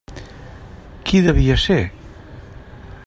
[1.11, 1.79] Qui devia ser?